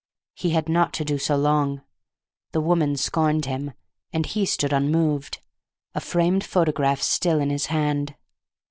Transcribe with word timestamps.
He 0.33 0.49
had 0.49 0.67
not 0.67 0.93
to 0.93 1.05
do 1.05 1.19
so 1.19 1.35
long. 1.35 1.83
The 2.53 2.59
woman 2.59 2.95
scorned 2.95 3.45
him, 3.45 3.73
and 4.11 4.25
he 4.25 4.47
stood 4.47 4.73
unmoved, 4.73 5.37
a 5.93 6.01
framed 6.01 6.43
photograph 6.43 7.03
still 7.03 7.39
in 7.39 7.51
his 7.51 7.67
hand. 7.67 8.15